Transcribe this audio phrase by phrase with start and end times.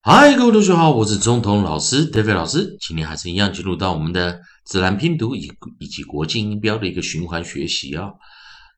[0.00, 2.76] 嗨，各位同学好，我是中童老师 David 老师。
[2.80, 8.12] 今天还是一样进入到我们的自然拼读以以及国际音标的一个循环学习啊。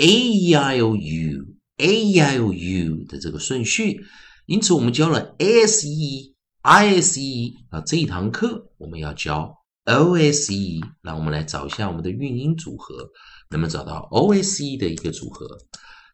[0.00, 1.44] a e i o u
[1.76, 4.02] a e i o u 的这个顺序，
[4.46, 13.10] 因此我们教了 s e i s e 啊，这一堂课我们要教 o s e，那我们来找一下我们的韵音组合，
[13.50, 15.46] 能不能找到 o s e 的一个组合？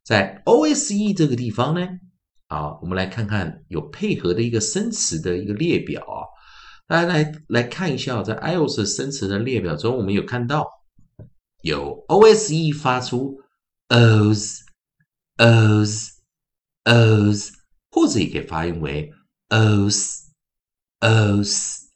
[0.05, 1.87] 在 o s e 这个地方呢，
[2.49, 6.27] 啊，我们来看看有配合的一个生词的一个列表啊，
[6.89, 10.67] 大家来来看一下，在 iOS 生词的列表中，我们有看到
[11.63, 13.39] 有 o s e 发出。
[13.90, 14.64] os
[15.38, 16.22] os
[16.86, 17.52] os，
[17.92, 19.12] 或者也可以发音为
[19.50, 20.30] os
[21.00, 21.90] os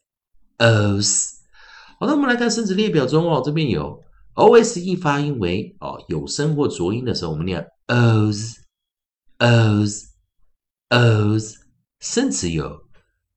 [0.58, 1.36] os。
[1.98, 8.56] 好的，我们来看生词列表中哦，这边有 o s e 发音为哦有声或浊音的时候，我们念 os
[9.38, 10.04] os
[10.90, 11.54] os。
[11.98, 12.86] 生词有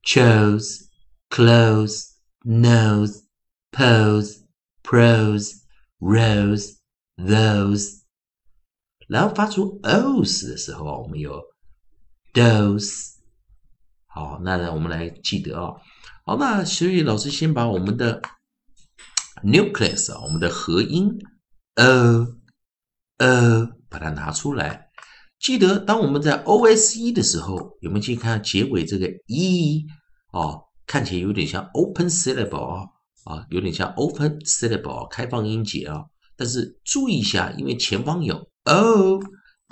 [0.04, 0.88] chose
[1.30, 2.10] close
[2.44, 3.24] nose
[3.72, 4.44] pose
[4.84, 5.54] prose
[6.00, 6.76] rose
[7.16, 8.00] those。
[9.15, 11.41] 然后发出 os 的时候我们有
[12.33, 13.13] dose。
[14.07, 15.71] 好，那我们来记得啊。
[16.27, 18.21] 好，那所以老师先把我们的
[19.45, 21.17] nucleus 啊，我们的合音
[21.77, 22.27] o
[23.19, 24.89] o 把它拿出来。
[25.39, 29.87] 记得当我们在 o s e 的时候，有没有去看结尾这个 e
[30.33, 32.89] 哦，看起来有点像 open syllable
[33.27, 36.07] 啊，有点像 open syllable 开放音节啊。
[36.35, 39.21] 但是注意一下，因为前方有 o，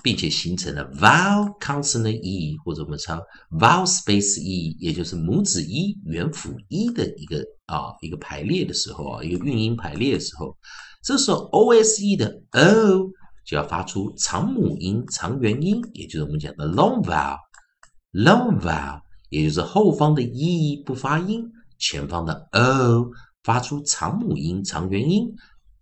[0.02, 3.20] 并且形成了 vowel consonant e，或者我们称
[3.50, 10.56] vowel space e，也就是母子一、元辅 e 的一个啊一个排列的时候啊，一个韵音排列的时候，
[11.02, 13.10] 这时候 o s e 的 o
[13.44, 19.00] 就要发出长母音、长元音，也就是我们讲的 long vowel，long vowel，
[19.30, 23.10] 也就是后方的 e 不发音，前方的 o
[23.42, 25.34] 发出长母音、长元音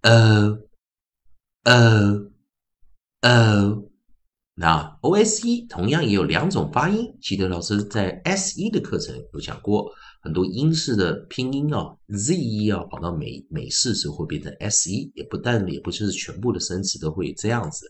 [0.03, 0.59] o。
[1.65, 2.30] o
[3.23, 3.91] o，
[4.55, 7.15] 那 o s e 同样也有两种发音。
[7.21, 9.91] 记得老师在 s e 的课程有讲过，
[10.23, 17.87] 很多英式的拼音哦，z e 啊，跑到美美式时候会变成 s e，也不但也不是全部的生词都会这样子。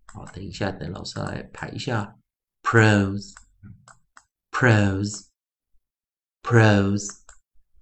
[0.06, 2.16] 好，等一下，等老师来排一下
[2.62, 3.34] prose
[4.50, 5.26] prose
[6.42, 7.20] prose。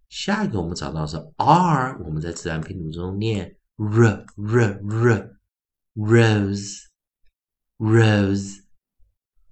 [0.09, 5.39] 下一个我们找到是 r，我们在自然拼读中念 r r r
[5.95, 6.87] rose
[7.79, 8.65] rose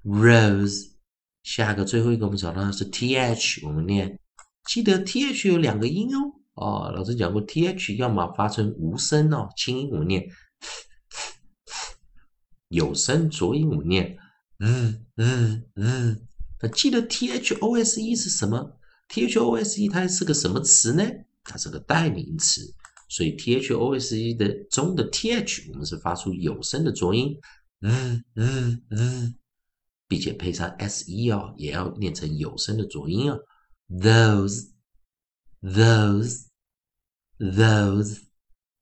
[0.02, 0.95] rose。
[1.46, 4.19] 下一个最后一个我们找到的是 th，我们念，
[4.66, 6.32] 记得 th 有两个音哦。
[6.54, 10.28] 哦，老师讲过，th 要么发成无声哦，轻音我们念，
[12.66, 14.19] 有声浊音我们念，
[14.58, 16.20] 嗯嗯嗯。
[16.60, 18.76] 那记得 those 是什么
[19.08, 21.04] ？those 它是个什么词呢？
[21.44, 22.75] 它是个代名词，
[23.08, 27.38] 所以 those 的中的 th 我们是发出有声的浊音，
[27.82, 29.37] 嗯嗯嗯，
[30.08, 33.38] 并且配上 se 哦，也要念成有声的浊音啊
[33.88, 34.70] ，those
[35.62, 36.47] those。
[37.38, 38.17] those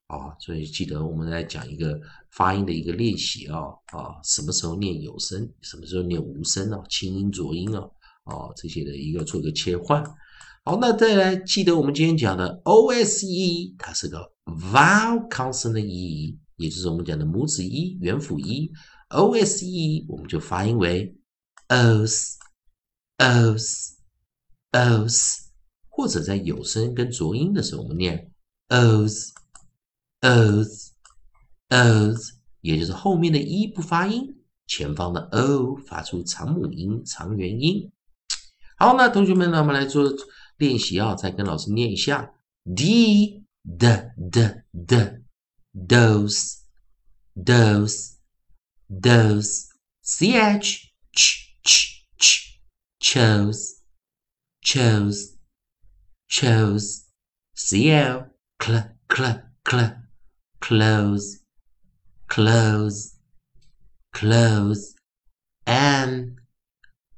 [0.07, 2.01] 啊，所以记得我们来讲一个
[2.31, 7.91] 发音的一个练习啊啊，什么时候念有声，什么时候念无声哦，轻音浊音哦，
[8.27, 10.05] 哦这些的一个做一个切换。
[10.65, 18.71] 好，那再来记得我们今天讲的 o s e，它是个 vowel consonant e，也就是我们讲的母子 e 元辅 e
[19.15, 21.17] o s e，我们就发音为
[21.69, 22.37] os
[23.19, 23.95] os
[24.73, 25.37] os，
[25.89, 28.31] 或者在有声跟浊音的时候，我们念。
[28.69, 29.33] os
[30.21, 30.93] os
[31.69, 32.31] os，
[32.61, 37.93] 也就是后面的一不发音，前方的 o 发出长母音、长元音。
[38.77, 40.13] 好，那同学们，那我们来做
[40.57, 42.35] 练习啊，再跟老师念一下
[42.75, 45.23] ：d d d d
[45.73, 46.59] dose
[47.35, 48.14] dose
[49.01, 49.69] dose
[50.03, 52.61] ch ch ch ch
[53.01, 53.81] chose
[54.63, 55.35] chose
[56.29, 57.05] chose.
[57.57, 57.89] Cl
[58.61, 58.75] cl
[59.09, 59.97] cl cl
[60.61, 61.41] close
[62.29, 63.17] close
[64.13, 64.95] close.
[65.67, 66.39] And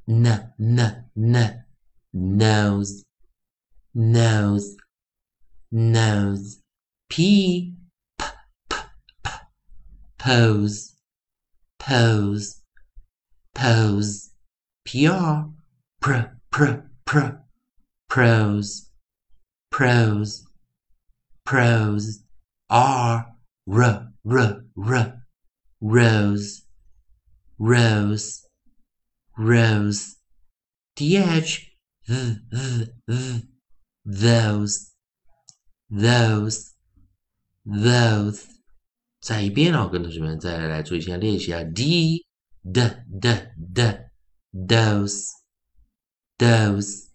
[0.07, 0.27] n
[0.59, 1.65] n n
[2.13, 3.03] nose
[3.95, 4.77] nose
[5.71, 6.61] nose.
[7.09, 7.75] P
[8.19, 8.25] p
[8.69, 8.77] p
[9.23, 9.31] p
[10.19, 10.96] pose
[11.87, 12.61] pose.
[13.55, 14.31] Pose.
[14.85, 15.13] Pr
[16.01, 16.17] pr
[16.51, 16.67] pr
[17.05, 17.21] pr.
[18.09, 18.91] Prose.
[19.71, 20.47] Prose.
[21.47, 22.25] Prose,
[22.69, 23.27] r,
[23.69, 25.23] r, r, r,
[25.81, 26.63] rose,
[27.57, 28.45] rose,
[29.39, 30.17] rose,
[30.97, 33.43] th, th, th,
[34.05, 34.91] those,
[35.89, 36.75] those,
[37.65, 38.56] those。
[39.26, 42.26] 再一遍哦，跟同学们再来做一下练习啊，d
[42.64, 42.82] d
[43.20, 44.10] d d
[44.52, 45.28] those
[46.38, 47.10] those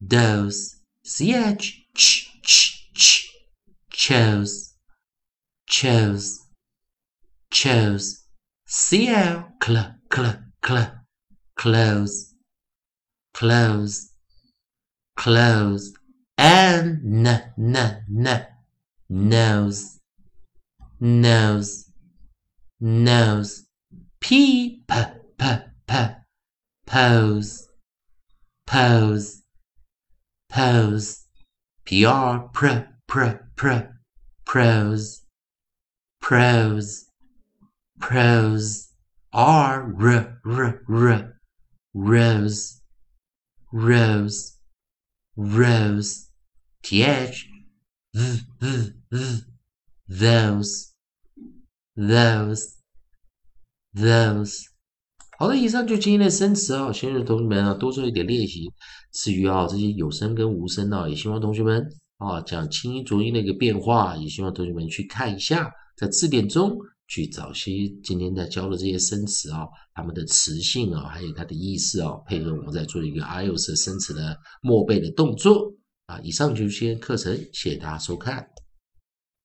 [0.00, 3.28] those ch ch ch ch
[3.90, 4.74] chose,
[5.66, 6.38] chose,
[7.50, 8.18] chose.
[8.66, 9.76] cl, cl,
[10.08, 10.76] cl, cl,
[11.56, 12.34] close,
[13.32, 14.10] close,
[15.16, 15.92] close.
[16.36, 18.46] n, n, n, n,
[19.08, 19.98] nose,
[21.03, 21.91] nose,
[22.79, 23.65] nose.
[24.21, 25.03] p, p,
[25.37, 25.55] p,
[25.85, 26.07] p,
[26.85, 27.67] pose,
[28.65, 29.41] pose,
[30.49, 31.25] pose.
[31.85, 32.07] pr,
[32.53, 32.69] pr,
[33.05, 33.25] pr,
[33.57, 33.73] pr,
[34.45, 35.25] prose,
[36.21, 37.05] prose,
[37.99, 38.87] prose,
[39.33, 41.33] r, r, r, r,
[41.93, 42.81] rose,
[43.73, 44.57] rose,
[45.35, 46.29] rose,
[46.81, 47.33] th,
[48.15, 49.41] th, th, th,
[50.07, 50.92] those,
[51.95, 52.65] those,
[53.93, 54.63] those。
[55.37, 58.71] 好的，以上就今天的生词啊，希望同学们啊多做一点练习。
[59.11, 61.87] 至于啊这些有声跟无声啊，也希望同学们。
[62.17, 67.71] 啊，讲清音浊音的一个变化，也希望同学们去看一下，在字典中去找些
[68.01, 75.73] 今天在教的这些生词啊，它们的词性啊，还有它的意思啊，配合我们在做一个 IELTS 生词的默背的动作
[76.05, 76.17] 啊。
[76.21, 78.47] 以上就是今天课程，谢谢大家收看。